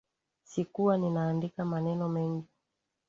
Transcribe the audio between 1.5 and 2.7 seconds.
maneno mengi